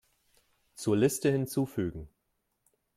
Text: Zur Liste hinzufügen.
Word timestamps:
Zur 0.73 0.95
Liste 0.97 1.29
hinzufügen. 1.31 2.07